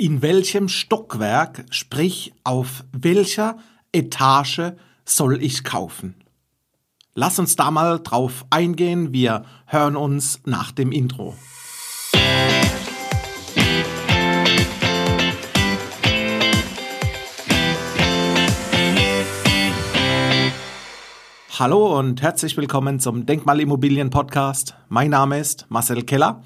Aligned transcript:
in 0.00 0.22
welchem 0.22 0.70
Stockwerk, 0.70 1.66
sprich 1.68 2.32
auf 2.42 2.84
welcher 2.90 3.58
Etage 3.92 4.72
soll 5.04 5.42
ich 5.42 5.62
kaufen? 5.62 6.14
Lass 7.12 7.38
uns 7.38 7.54
da 7.54 7.70
mal 7.70 7.98
drauf 7.98 8.46
eingehen. 8.48 9.12
Wir 9.12 9.44
hören 9.66 9.96
uns 9.96 10.40
nach 10.46 10.72
dem 10.72 10.90
Intro. 10.90 11.34
Hallo 21.58 21.98
und 21.98 22.22
herzlich 22.22 22.56
willkommen 22.56 23.00
zum 23.00 23.26
Denkmalimmobilien 23.26 24.08
Podcast. 24.08 24.76
Mein 24.88 25.10
Name 25.10 25.38
ist 25.38 25.66
Marcel 25.68 26.04
Keller 26.04 26.42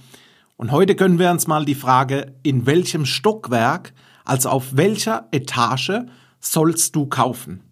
und 0.57 0.71
heute 0.71 0.95
können 0.95 1.19
wir 1.19 1.31
uns 1.31 1.47
mal 1.47 1.65
die 1.65 1.75
Frage, 1.75 2.35
in 2.43 2.67
welchem 2.67 3.07
Stockwerk, 3.07 3.93
also 4.25 4.51
auf 4.51 4.77
welcher 4.77 5.29
Etage 5.33 6.03
sollst 6.41 6.95
du 6.95 7.07
kaufen? 7.07 7.63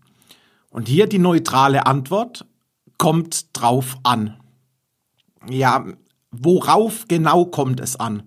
Und 0.70 0.88
hier 0.88 1.06
die 1.06 1.18
neutrale 1.18 1.86
Antwort 1.86 2.46
kommt 2.98 3.46
drauf 3.52 3.98
an. 4.02 4.36
Ja, 5.48 5.84
worauf 6.30 7.06
genau 7.08 7.44
kommt 7.44 7.80
es 7.80 7.96
an? 7.96 8.24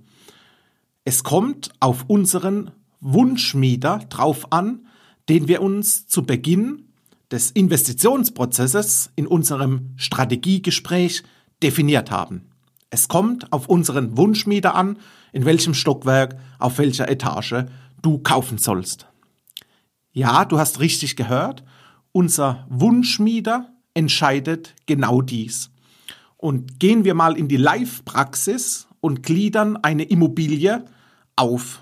Es 1.04 1.24
kommt 1.24 1.72
auf 1.80 2.06
unseren 2.08 2.72
Wunschmieter 3.00 4.00
drauf 4.10 4.52
an, 4.52 4.88
den 5.28 5.48
wir 5.48 5.62
uns 5.62 6.08
zu 6.08 6.24
Beginn 6.24 6.90
des 7.32 7.52
Investitionsprozesses 7.52 9.12
in 9.16 9.28
unserem 9.28 9.94
Strategiegespräch 9.98 11.24
definiert 11.62 12.12
haben. 12.12 12.50
Es 12.90 13.08
kommt 13.08 13.52
auf 13.52 13.68
unseren 13.68 14.18
Wunschmieter 14.18 14.76
an, 14.76 14.98
in 15.34 15.46
welchem 15.46 15.74
Stockwerk, 15.74 16.38
auf 16.60 16.78
welcher 16.78 17.10
Etage 17.10 17.66
du 18.02 18.20
kaufen 18.20 18.58
sollst. 18.58 19.08
Ja, 20.12 20.46
du 20.46 20.60
hast 20.60 20.80
richtig 20.80 21.16
gehört, 21.16 21.64
unser 22.12 22.66
Wunschmieter 22.70 23.70
entscheidet 23.94 24.76
genau 24.86 25.22
dies. 25.22 25.72
Und 26.38 26.80
gehen 26.80 27.04
wir 27.04 27.16
mal 27.16 27.38
in 27.38 27.48
die 27.48 27.58
Live-Praxis 27.58 28.88
und 29.02 29.24
gliedern 29.24 29.78
eine 29.78 30.04
Immobilie 30.04 30.86
auf. 31.36 31.82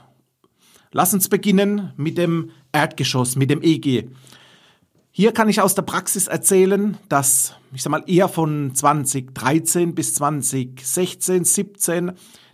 Lass 0.92 1.14
uns 1.14 1.30
beginnen 1.30 1.92
mit 1.98 2.18
dem 2.18 2.52
Erdgeschoss, 2.72 3.36
mit 3.36 3.50
dem 3.50 3.62
EG. 3.62 4.10
Hier 5.16 5.32
kann 5.32 5.48
ich 5.48 5.62
aus 5.62 5.76
der 5.76 5.84
Praxis 5.84 6.26
erzählen, 6.26 6.98
dass, 7.08 7.54
ich 7.72 7.84
sag 7.84 7.92
mal, 7.92 8.04
eher 8.08 8.28
von 8.28 8.74
2013 8.74 9.94
bis 9.94 10.16
2016, 10.16 11.44
17 11.44 12.14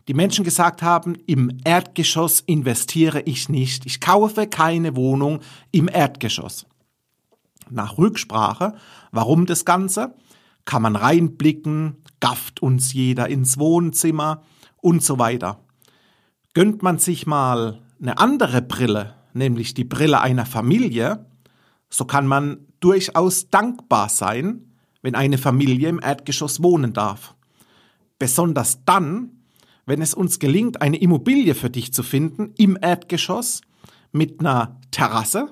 die 0.09 0.13
Menschen 0.13 0.43
gesagt 0.43 0.81
haben, 0.81 1.15
im 1.25 1.57
Erdgeschoss 1.63 2.41
investiere 2.41 3.21
ich 3.21 3.47
nicht. 3.47 3.85
Ich 3.85 4.01
kaufe 4.01 4.45
keine 4.45 4.97
Wohnung 4.97 5.39
im 5.71 5.87
Erdgeschoss. 5.87 6.65
Nach 7.69 7.97
Rücksprache, 7.97 8.73
warum 9.13 9.45
das 9.45 9.63
Ganze? 9.63 10.13
Kann 10.65 10.81
man 10.81 10.97
reinblicken, 10.97 12.03
gafft 12.19 12.61
uns 12.61 12.91
jeder 12.91 13.29
ins 13.29 13.57
Wohnzimmer 13.57 14.43
und 14.75 15.01
so 15.01 15.17
weiter. 15.17 15.63
Gönnt 16.53 16.83
man 16.83 16.97
sich 16.97 17.25
mal 17.25 17.79
eine 18.01 18.17
andere 18.17 18.61
Brille, 18.61 19.15
nämlich 19.31 19.75
die 19.75 19.85
Brille 19.85 20.19
einer 20.19 20.45
Familie, 20.45 21.25
so 21.89 22.05
kann 22.05 22.27
man 22.27 22.65
durchaus 22.79 23.49
dankbar 23.49 24.09
sein, 24.09 24.73
wenn 25.01 25.15
eine 25.15 25.37
Familie 25.37 25.89
im 25.89 25.99
Erdgeschoss 26.01 26.61
wohnen 26.61 26.93
darf. 26.93 27.35
Besonders 28.17 28.83
dann, 28.85 29.31
wenn 29.85 30.01
es 30.01 30.13
uns 30.13 30.39
gelingt, 30.39 30.81
eine 30.81 30.97
Immobilie 30.97 31.55
für 31.55 31.69
dich 31.69 31.93
zu 31.93 32.03
finden 32.03 32.53
im 32.57 32.77
Erdgeschoss 32.79 33.61
mit 34.11 34.39
einer 34.39 34.79
Terrasse, 34.91 35.49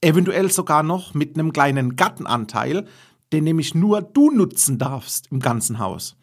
eventuell 0.00 0.50
sogar 0.50 0.82
noch 0.82 1.14
mit 1.14 1.36
einem 1.36 1.52
kleinen 1.52 1.96
Gartenanteil, 1.96 2.86
den 3.32 3.44
nämlich 3.44 3.74
nur 3.74 4.02
du 4.02 4.30
nutzen 4.30 4.78
darfst 4.78 5.30
im 5.32 5.40
ganzen 5.40 5.78
Haus. 5.78 6.16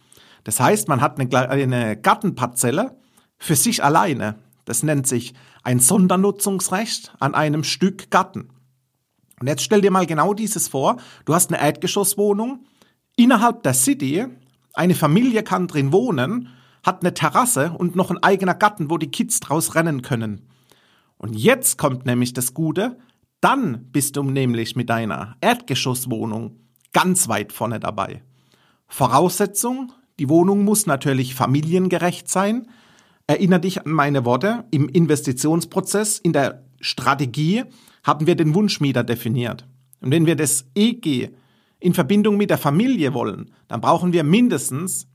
Das 0.44 0.59
heißt, 0.59 0.88
man 0.88 1.02
hat 1.02 1.20
eine, 1.20 1.98
Gartenparzelle 1.98 2.98
für 3.38 3.56
sich 3.56 3.84
alleine. 3.84 4.40
Das 4.66 4.84
nennt 4.84 5.08
sich 5.08 5.34
ein 5.64 5.80
Sondernutzungsrecht 5.80 7.14
an 7.20 7.36
einem 7.36 7.64
Stück 7.64 8.09
Garten. 8.09 8.50
Und 9.41 9.47
jetzt 9.47 9.63
stell 9.63 9.81
dir 9.81 9.90
mal 9.90 10.06
genau 10.06 10.35
dieses 10.35 10.68
vor. 10.68 10.97
Du 11.25 11.34
hast 11.34 11.52
eine 11.52 11.59
Erdgeschosswohnung 11.59 12.63
innerhalb 13.16 13.63
der 13.63 13.74
City. 13.74 14.28
Eine 14.74 14.94
Familie 14.94 15.41
kann 15.41 15.68
drin 15.68 15.91
wohnen, 15.91 16.50
hat 16.84 17.02
eine 17.02 17.16
Terrasse 17.16 17.72
und 17.75 17.96
noch 17.96 18.12
ein 18.12 18.22
eigener 18.22 18.53
Garten, 18.53 18.91
wo 18.91 19.00
die 19.00 19.09
Kids 19.09 19.40
draus 19.40 19.74
rennen 19.74 20.03
können. 20.03 20.47
Und 21.18 21.34
jetzt 21.34 21.79
kommt 21.79 22.06
nämlich 22.06 22.34
das 22.34 22.53
Gute. 22.53 23.00
Dann 23.41 23.91
bist 23.91 24.16
du 24.16 24.22
nämlich 24.22 24.75
mit 24.75 24.91
deiner 24.91 25.35
Erdgeschosswohnung 25.41 26.59
ganz 26.94 27.28
weit 27.28 27.52
vorne 27.52 27.79
dabei. 27.79 28.22
Voraussetzung, 28.88 29.91
die 30.19 30.29
Wohnung 30.29 30.63
muss 30.63 30.85
natürlich 30.85 31.34
familiengerecht 31.34 32.29
sein. 32.29 32.68
Erinnere 33.25 33.62
dich 33.62 33.84
an 33.84 33.91
meine 33.91 34.23
Worte. 34.23 34.66
Im 34.69 34.88
Investitionsprozess, 34.88 36.19
in 36.19 36.31
der 36.31 36.63
Strategie 36.81 37.64
haben 38.03 38.28
wir 38.28 38.36
den 38.36 38.53
Wunschmieter 38.53 39.03
definiert. 39.03 39.68
Und 40.02 40.12
wenn 40.12 40.25
wir 40.25 40.36
das 40.36 40.66
EG 40.75 41.30
in 41.80 41.94
Verbindung 41.94 42.38
mit 42.38 42.50
der 42.50 42.58
Familie 42.58 43.14
wollen, 43.14 43.52
dann 43.68 43.81
brauchen 43.81 44.14
wir 44.14 44.24
mindestens 44.24 45.08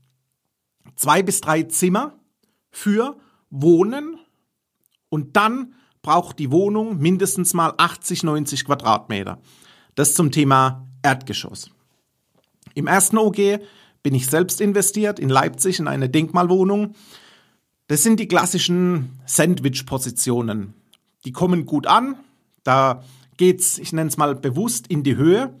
zwei 0.95 1.23
bis 1.23 1.41
drei 1.41 1.63
Zimmer 1.63 2.17
für 2.71 3.17
Wohnen 3.49 4.19
und 5.09 5.35
dann 5.35 5.73
braucht 6.01 6.39
die 6.39 6.51
Wohnung 6.51 6.99
mindestens 6.99 7.53
mal 7.53 7.73
80, 7.77 8.23
90 8.23 8.65
Quadratmeter. 8.65 9.39
Das 9.95 10.13
zum 10.13 10.31
Thema 10.31 10.87
Erdgeschoss. 11.01 11.71
Im 12.75 12.87
ersten 12.87 13.17
OG 13.17 13.59
bin 14.03 14.13
ich 14.13 14.27
selbst 14.27 14.61
investiert 14.61 15.19
in 15.19 15.29
Leipzig 15.29 15.79
in 15.79 15.87
eine 15.87 16.09
Denkmalwohnung. 16.09 16.95
Das 17.87 18.03
sind 18.03 18.19
die 18.19 18.27
klassischen 18.27 19.19
Sandwich-Positionen. 19.25 20.73
Die 21.27 21.33
kommen 21.33 21.65
gut 21.65 21.87
an, 21.87 22.15
da 22.63 23.03
geht's, 23.35 23.79
ich 23.79 23.91
nenne 23.91 24.07
es 24.07 24.15
mal 24.15 24.33
bewusst, 24.33 24.87
in 24.87 25.03
die 25.03 25.17
Höhe. 25.17 25.53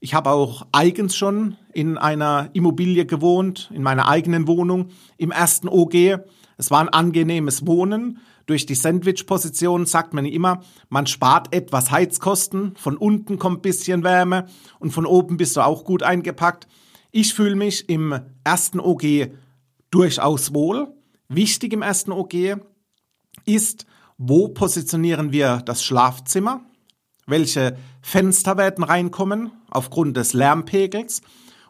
Ich 0.00 0.14
habe 0.14 0.30
auch 0.30 0.66
eigens 0.72 1.14
schon 1.14 1.58
in 1.74 1.98
einer 1.98 2.48
Immobilie 2.54 3.04
gewohnt, 3.04 3.70
in 3.74 3.82
meiner 3.82 4.08
eigenen 4.08 4.46
Wohnung, 4.46 4.88
im 5.18 5.30
ersten 5.30 5.68
OG. 5.68 6.22
Es 6.56 6.70
war 6.70 6.80
ein 6.80 6.88
angenehmes 6.88 7.66
Wohnen. 7.66 8.20
Durch 8.46 8.64
die 8.64 8.74
Sandwich-Position 8.74 9.84
sagt 9.84 10.14
man 10.14 10.24
immer, 10.24 10.62
man 10.88 11.06
spart 11.06 11.54
etwas 11.54 11.90
Heizkosten. 11.90 12.74
Von 12.76 12.96
unten 12.96 13.38
kommt 13.38 13.58
ein 13.58 13.60
bisschen 13.60 14.02
Wärme 14.02 14.46
und 14.78 14.92
von 14.92 15.04
oben 15.04 15.36
bist 15.36 15.54
du 15.54 15.60
auch 15.60 15.84
gut 15.84 16.02
eingepackt. 16.02 16.66
Ich 17.10 17.34
fühle 17.34 17.56
mich 17.56 17.90
im 17.90 18.18
ersten 18.42 18.80
OG 18.80 19.32
durchaus 19.90 20.54
wohl. 20.54 20.94
Wichtig 21.28 21.74
im 21.74 21.82
ersten 21.82 22.10
OG 22.10 22.56
ist, 23.44 23.84
wo 24.22 24.48
positionieren 24.48 25.32
wir 25.32 25.62
das 25.64 25.82
Schlafzimmer? 25.82 26.60
Welche 27.26 27.78
Fenster 28.02 28.58
werden 28.58 28.84
reinkommen 28.84 29.50
aufgrund 29.70 30.14
des 30.18 30.34
Lärmpegels? 30.34 31.22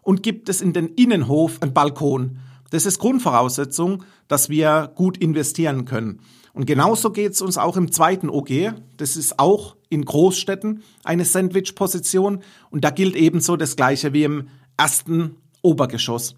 Und 0.03 0.25
gibt 0.25 0.49
es 0.49 0.61
in 0.61 0.73
den 0.73 0.89
Innenhof 0.89 1.63
einen 1.63 1.73
Balkon? 1.73 2.41
Das 2.71 2.87
ist 2.87 2.99
Grundvoraussetzung, 2.99 4.03
dass 4.27 4.49
wir 4.49 4.91
gut 4.97 5.17
investieren 5.19 5.85
können. 5.85 6.23
Und 6.53 6.67
genauso 6.67 7.13
geht 7.13 7.35
es 7.35 7.41
uns 7.41 7.57
auch 7.57 7.77
im 7.77 7.93
zweiten 7.93 8.29
OG. 8.29 8.73
Das 8.97 9.17
ist 9.17 9.39
auch 9.39 9.77
in 9.89 10.05
Großstädten 10.05 10.83
eine 11.05 11.25
Sandwich-Position. 11.25 12.43
Und 12.71 12.83
da 12.83 12.91
gilt 12.91 13.15
ebenso 13.15 13.57
das 13.57 13.77
Gleiche 13.77 14.13
wie 14.13 14.25
im 14.25 14.49
ersten 14.77 15.37
Obergeschoss. 15.63 16.35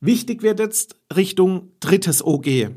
Wichtig 0.00 0.42
wird 0.42 0.58
jetzt 0.58 0.96
Richtung 1.14 1.70
drittes 1.78 2.24
OG. 2.24 2.72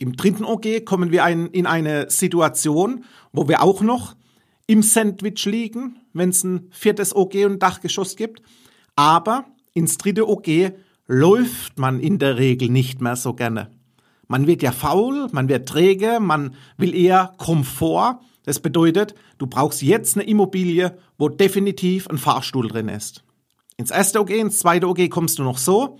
Im 0.00 0.16
dritten 0.16 0.46
OG 0.46 0.86
kommen 0.86 1.12
wir 1.12 1.24
ein, 1.24 1.48
in 1.48 1.66
eine 1.66 2.08
Situation, 2.08 3.04
wo 3.34 3.48
wir 3.48 3.62
auch 3.62 3.82
noch 3.82 4.16
im 4.66 4.82
Sandwich 4.82 5.44
liegen, 5.44 5.98
wenn 6.14 6.30
es 6.30 6.42
ein 6.42 6.68
viertes 6.70 7.14
OG 7.14 7.44
und 7.44 7.62
Dachgeschoss 7.62 8.16
gibt. 8.16 8.40
Aber 8.96 9.44
ins 9.74 9.98
dritte 9.98 10.26
OG 10.26 10.72
läuft 11.06 11.78
man 11.78 12.00
in 12.00 12.18
der 12.18 12.38
Regel 12.38 12.70
nicht 12.70 13.02
mehr 13.02 13.14
so 13.14 13.34
gerne. 13.34 13.70
Man 14.26 14.46
wird 14.46 14.62
ja 14.62 14.72
faul, 14.72 15.28
man 15.32 15.50
wird 15.50 15.68
träge, 15.68 16.18
man 16.18 16.54
will 16.78 16.94
eher 16.94 17.34
Komfort. 17.36 18.20
Das 18.44 18.58
bedeutet, 18.58 19.14
du 19.36 19.46
brauchst 19.46 19.82
jetzt 19.82 20.16
eine 20.16 20.24
Immobilie, 20.24 20.96
wo 21.18 21.28
definitiv 21.28 22.08
ein 22.08 22.16
Fahrstuhl 22.16 22.68
drin 22.68 22.88
ist. 22.88 23.22
Ins 23.76 23.90
erste 23.90 24.18
OG, 24.22 24.30
ins 24.30 24.60
zweite 24.60 24.88
OG 24.88 25.10
kommst 25.10 25.38
du 25.38 25.42
noch 25.42 25.58
so. 25.58 25.98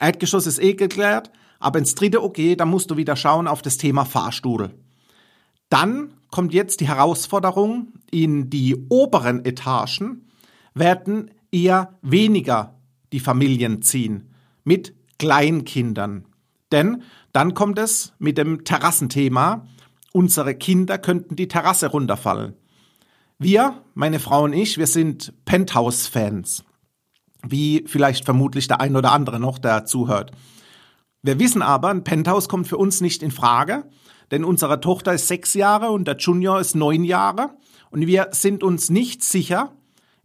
Erdgeschoss 0.00 0.48
ist 0.48 0.60
eh 0.60 0.74
geklärt. 0.74 1.30
Aber 1.58 1.78
ins 1.78 1.94
dritte 1.94 2.22
OG, 2.22 2.56
da 2.56 2.64
musst 2.64 2.90
du 2.90 2.96
wieder 2.96 3.16
schauen 3.16 3.48
auf 3.48 3.62
das 3.62 3.76
Thema 3.78 4.04
Fahrstuhl. 4.04 4.74
Dann 5.68 6.12
kommt 6.30 6.52
jetzt 6.52 6.80
die 6.80 6.88
Herausforderung, 6.88 7.92
in 8.10 8.50
die 8.50 8.76
oberen 8.88 9.44
Etagen 9.44 10.28
werden 10.74 11.30
eher 11.50 11.94
weniger 12.02 12.74
die 13.12 13.20
Familien 13.20 13.82
ziehen 13.82 14.30
mit 14.64 14.94
Kleinkindern. 15.18 16.26
Denn 16.72 17.02
dann 17.32 17.54
kommt 17.54 17.78
es 17.78 18.12
mit 18.18 18.38
dem 18.38 18.64
Terrassenthema 18.64 19.66
unsere 20.16 20.54
Kinder 20.54 20.96
könnten 20.96 21.36
die 21.36 21.46
Terrasse 21.46 21.88
runterfallen. 21.88 22.54
Wir, 23.38 23.82
meine 23.92 24.18
Frau 24.18 24.44
und 24.44 24.54
ich, 24.54 24.78
wir 24.78 24.86
sind 24.86 25.34
Penthouse-Fans. 25.44 26.64
Wie 27.46 27.84
vielleicht 27.86 28.24
vermutlich 28.24 28.66
der 28.66 28.80
ein 28.80 28.96
oder 28.96 29.12
andere 29.12 29.38
noch, 29.38 29.58
der 29.58 29.84
zuhört. 29.84 30.32
Wir 31.26 31.40
wissen 31.40 31.60
aber, 31.60 31.88
ein 31.88 32.04
Penthouse 32.04 32.48
kommt 32.48 32.68
für 32.68 32.76
uns 32.76 33.00
nicht 33.00 33.20
in 33.20 33.32
Frage, 33.32 33.82
denn 34.30 34.44
unsere 34.44 34.80
Tochter 34.80 35.12
ist 35.12 35.26
sechs 35.26 35.54
Jahre 35.54 35.90
und 35.90 36.06
der 36.06 36.18
Junior 36.18 36.60
ist 36.60 36.76
neun 36.76 37.02
Jahre 37.02 37.56
und 37.90 38.06
wir 38.06 38.28
sind 38.30 38.62
uns 38.62 38.90
nicht 38.90 39.24
sicher 39.24 39.72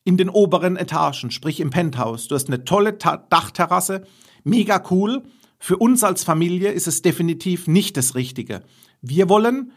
in 0.03 0.15
den 0.15 0.29
oberen 0.29 0.77
Etagen, 0.77 1.31
sprich 1.31 1.59
im 1.59 1.71
Penthouse. 1.71 2.27
Du 2.27 2.35
hast 2.35 2.49
eine 2.49 2.65
tolle 2.65 2.99
Ta 2.99 3.17
Dachterrasse, 3.17 4.03
mega 4.43 4.83
cool. 4.91 5.23
Für 5.57 5.77
uns 5.77 6.03
als 6.03 6.23
Familie 6.23 6.71
ist 6.71 6.85
es 6.85 7.01
definitiv 7.01 7.65
nicht 7.65 7.97
das 7.97 8.13
Richtige. 8.13 8.61
Wir 9.01 9.27
wollen, 9.27 9.71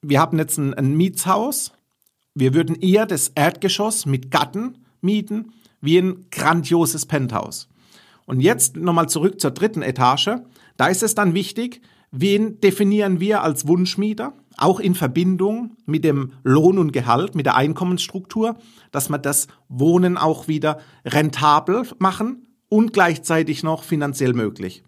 wir 0.00 0.18
haben 0.18 0.38
jetzt 0.38 0.56
ein, 0.56 0.72
ein 0.72 0.96
Mietshaus, 0.96 1.72
wir 2.32 2.54
würden 2.54 2.74
eher 2.76 3.04
das 3.04 3.28
Erdgeschoss 3.34 4.06
mit 4.06 4.30
Gatten 4.30 4.78
mieten, 5.02 5.52
wie 5.82 5.98
ein 5.98 6.24
grandioses 6.30 7.04
Penthouse. 7.04 7.68
Und 8.28 8.40
jetzt 8.40 8.76
nochmal 8.76 9.08
zurück 9.08 9.40
zur 9.40 9.52
dritten 9.52 9.80
Etage. 9.80 10.32
Da 10.76 10.88
ist 10.88 11.02
es 11.02 11.14
dann 11.14 11.32
wichtig, 11.32 11.80
wen 12.10 12.60
definieren 12.60 13.20
wir 13.20 13.42
als 13.42 13.66
Wunschmieter, 13.66 14.34
auch 14.58 14.80
in 14.80 14.94
Verbindung 14.94 15.78
mit 15.86 16.04
dem 16.04 16.34
Lohn 16.42 16.76
und 16.76 16.92
Gehalt, 16.92 17.34
mit 17.34 17.46
der 17.46 17.56
Einkommensstruktur, 17.56 18.58
dass 18.92 19.08
wir 19.08 19.16
das 19.16 19.48
Wohnen 19.70 20.18
auch 20.18 20.46
wieder 20.46 20.78
rentabel 21.06 21.88
machen 21.98 22.46
und 22.68 22.92
gleichzeitig 22.92 23.62
noch 23.62 23.82
finanziell 23.82 24.34
möglich. 24.34 24.84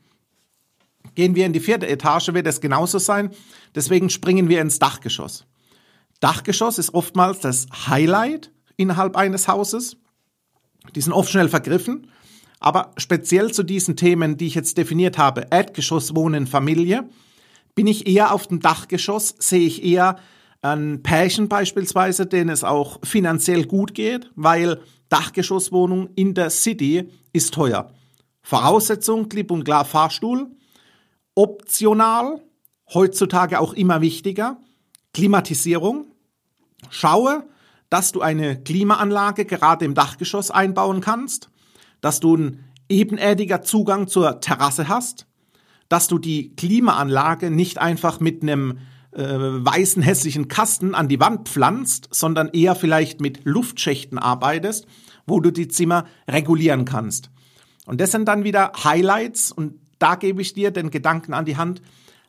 Gehen 1.14 1.34
wir 1.34 1.46
in 1.46 1.54
die 1.54 1.60
vierte 1.60 1.88
Etage, 1.88 2.34
wird 2.34 2.46
es 2.46 2.60
genauso 2.60 2.98
sein. 2.98 3.31
Deswegen 3.75 4.10
springen 4.10 4.50
wir 4.50 4.60
ins 4.60 4.78
Dachgeschoss. 4.78 5.46
Dachgeschoss 6.20 6.76
ist 6.76 6.93
oftmals 6.93 7.40
das 7.40 7.69
Highlight 7.88 8.52
innerhalb 8.76 9.16
eines 9.16 9.48
Hauses. 9.48 9.96
Die 10.94 11.00
sind 11.00 11.14
oft 11.14 11.31
schnell 11.31 11.48
vergriffen. 11.48 12.06
Aber 12.60 12.92
speziell 12.98 13.52
zu 13.52 13.62
diesen 13.62 13.96
Themen, 13.96 14.36
die 14.36 14.46
ich 14.46 14.54
jetzt 14.54 14.76
definiert 14.78 15.18
habe, 15.18 15.46
Erdgeschoss, 15.50 16.14
Wohnen, 16.14 16.46
Familie, 16.46 17.08
bin 17.74 17.86
ich 17.86 18.06
eher 18.06 18.32
auf 18.32 18.46
dem 18.46 18.60
Dachgeschoss, 18.60 19.34
sehe 19.38 19.66
ich 19.66 19.82
eher 19.82 20.18
ein 20.62 21.02
Pärchen 21.02 21.48
beispielsweise, 21.48 22.26
denen 22.26 22.50
es 22.50 22.64
auch 22.64 22.98
finanziell 23.02 23.64
gut 23.64 23.94
geht, 23.94 24.30
weil 24.36 24.80
Dachgeschosswohnung 25.08 26.10
in 26.14 26.34
der 26.34 26.50
City 26.50 27.08
ist 27.32 27.54
teuer. 27.54 27.90
Voraussetzung, 28.42 29.28
klipp 29.28 29.50
und 29.50 29.64
klar 29.64 29.86
Fahrstuhl. 29.86 30.50
Optional, 31.34 32.42
heutzutage 32.92 33.60
auch 33.60 33.72
immer 33.72 34.02
wichtiger, 34.02 34.58
Klimatisierung. 35.14 36.06
Schaue, 36.90 37.44
dass 37.88 38.12
du 38.12 38.20
eine 38.20 38.62
Klimaanlage 38.62 39.46
gerade 39.46 39.84
im 39.84 39.94
Dachgeschoss 39.94 40.50
einbauen 40.50 41.00
kannst, 41.00 41.50
dass 42.00 42.20
du 42.20 42.37
einen 42.37 42.64
ebenerdiger 42.88 43.62
Zugang 43.62 44.08
zur 44.08 44.41
Terrasse 44.41 44.88
hast, 44.88 45.26
dass 45.88 46.08
du 46.08 46.19
die 46.19 46.55
Klimaanlage 46.56 47.50
nicht 47.50 47.79
einfach 47.79 48.20
mit 48.20 48.43
einem 48.43 48.79
äh, 49.12 49.23
weißen 49.23 50.02
hässlichen 50.02 50.49
Kasten 50.49 50.94
an 50.94 51.08
die 51.08 51.20
Wand 51.20 51.49
pflanzt, 51.49 52.08
sondern 52.12 52.49
eher 52.49 52.75
vielleicht 52.75 53.20
mit 53.20 53.41
Luftschächten 53.44 54.19
arbeitest, 54.19 54.87
wo 55.26 55.41
du 55.41 55.50
die 55.50 55.69
Zimmer 55.69 56.06
regulieren 56.29 56.85
kannst. 56.85 57.31
Und 57.87 58.00
das 58.00 58.12
sind 58.12 58.26
dann 58.26 58.44
wieder 58.44 58.73
Highlights 58.85 59.53
und 59.53 59.75
da 59.99 60.14
gebe 60.14 60.43
ich 60.43 60.53
dir 60.53 60.70
den 60.70 60.91
Gedanken 60.91 61.35
an 61.35 61.44
die 61.44 61.56
Hand. 61.56 61.82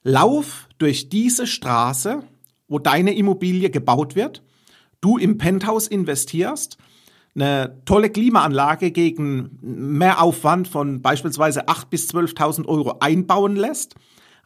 Lauf 0.04 0.68
durch 0.78 1.10
diese 1.10 1.46
Straße 1.46 2.24
wo 2.72 2.80
deine 2.80 3.14
Immobilie 3.14 3.70
gebaut 3.70 4.16
wird, 4.16 4.44
du 5.02 5.18
im 5.18 5.38
Penthouse 5.38 5.88
investierst, 5.88 6.78
eine 7.36 7.82
tolle 7.86 8.10
Klimaanlage 8.10 8.92
gegen 8.92 9.58
mehr 9.62 10.22
Aufwand 10.22 10.68
von 10.68 11.02
beispielsweise 11.02 11.68
8.000 11.68 11.86
bis 11.90 12.10
12.000 12.10 12.66
Euro 12.66 12.98
einbauen 13.00 13.56
lässt, 13.56 13.96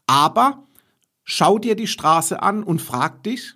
aber 0.07 0.63
schau 1.23 1.57
dir 1.57 1.75
die 1.75 1.87
Straße 1.87 2.41
an 2.41 2.63
und 2.63 2.81
frag 2.81 3.23
dich, 3.23 3.55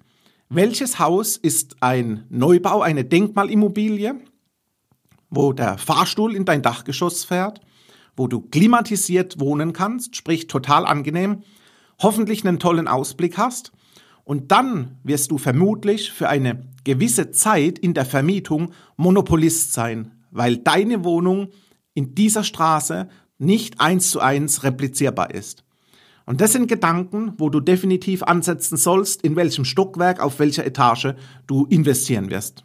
welches 0.49 0.97
Haus 0.97 1.37
ist 1.37 1.77
ein 1.81 2.25
Neubau, 2.29 2.81
eine 2.81 3.05
Denkmalimmobilie, 3.05 4.15
wo 5.29 5.53
der 5.53 5.77
Fahrstuhl 5.77 6.35
in 6.35 6.45
dein 6.45 6.63
Dachgeschoss 6.63 7.23
fährt, 7.23 7.61
wo 8.15 8.27
du 8.27 8.41
klimatisiert 8.41 9.39
wohnen 9.39 9.73
kannst, 9.73 10.15
sprich 10.15 10.47
total 10.47 10.87
angenehm, 10.87 11.43
hoffentlich 12.01 12.45
einen 12.47 12.57
tollen 12.57 12.87
Ausblick 12.87 13.37
hast 13.37 13.71
und 14.29 14.51
dann 14.51 14.99
wirst 15.01 15.31
du 15.31 15.39
vermutlich 15.39 16.11
für 16.11 16.29
eine 16.29 16.61
gewisse 16.83 17.31
Zeit 17.31 17.79
in 17.79 17.95
der 17.95 18.05
Vermietung 18.05 18.73
Monopolist 18.95 19.73
sein, 19.73 20.11
weil 20.29 20.57
deine 20.57 21.03
Wohnung 21.03 21.47
in 21.95 22.13
dieser 22.13 22.43
Straße 22.43 23.09
nicht 23.39 23.81
eins 23.81 24.11
zu 24.11 24.19
eins 24.19 24.61
replizierbar 24.63 25.33
ist. 25.33 25.63
Und 26.27 26.41
das 26.41 26.53
sind 26.53 26.67
Gedanken, 26.67 27.33
wo 27.39 27.49
du 27.49 27.59
definitiv 27.59 28.21
ansetzen 28.21 28.77
sollst, 28.77 29.23
in 29.23 29.35
welchem 29.35 29.65
Stockwerk, 29.65 30.19
auf 30.19 30.37
welcher 30.37 30.63
Etage 30.63 31.15
du 31.47 31.65
investieren 31.65 32.29
wirst. 32.29 32.63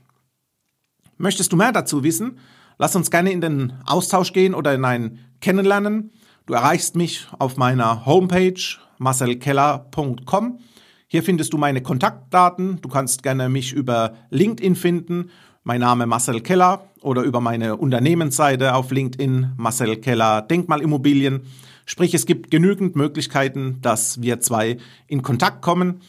Möchtest 1.17 1.51
du 1.51 1.57
mehr 1.57 1.73
dazu 1.73 2.05
wissen? 2.05 2.37
Lass 2.77 2.95
uns 2.95 3.11
gerne 3.11 3.33
in 3.33 3.41
den 3.41 3.73
Austausch 3.87 4.35
gehen 4.35 4.55
oder 4.55 4.75
in 4.75 4.85
ein 4.85 5.19
Kennenlernen. 5.41 6.11
Du 6.45 6.53
erreichst 6.53 6.95
mich 6.95 7.27
auf 7.39 7.57
meiner 7.57 8.05
Homepage 8.05 8.61
marcelkeller.com. 8.99 10.59
Hier 11.07 11.23
findest 11.23 11.53
du 11.53 11.59
meine 11.59 11.83
Kontaktdaten. 11.83 12.81
Du 12.81 12.89
kannst 12.89 13.23
gerne 13.23 13.49
mich 13.49 13.73
über 13.73 14.15
LinkedIn 14.31 14.77
finden. 14.77 15.31
Mein 15.63 15.81
Name 15.81 16.07
Marcel 16.07 16.41
Keller 16.41 16.89
oder 17.01 17.23
über 17.23 17.41
meine 17.41 17.77
Unternehmensseite 17.77 18.75
auf 18.75 18.91
LinkedIn 18.91 19.53
Marcel 19.57 19.97
Keller 19.97 20.43
Denkmalimmobilien. 20.43 21.43
Sprich, 21.87 22.15
es 22.15 22.27
gibt 22.27 22.51
genügend 22.51 22.97
Möglichkeiten, 22.97 23.79
dass 23.83 24.21
wir 24.23 24.41
zwei 24.41 24.79
in 25.07 25.23
Kontakt 25.23 25.63
kommen. 25.63 26.01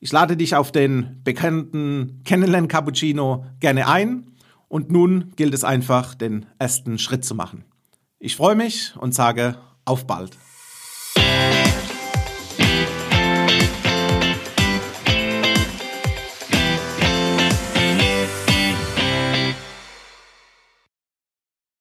Ich 0.00 0.12
lade 0.12 0.36
dich 0.36 0.54
auf 0.54 0.72
den 0.72 1.20
bekannten 1.24 2.20
Kennenlern 2.24 2.68
Cappuccino 2.68 3.44
gerne 3.60 3.88
ein 3.88 4.30
und 4.68 4.90
nun 4.90 5.32
gilt 5.36 5.54
es 5.54 5.64
einfach, 5.64 6.14
den 6.14 6.46
ersten 6.58 6.98
Schritt 6.98 7.24
zu 7.24 7.34
machen. 7.34 7.64
Ich 8.18 8.36
freue 8.36 8.54
mich 8.54 8.94
und 8.96 9.14
sage 9.14 9.56
auf 9.84 10.06
bald. 10.06 10.36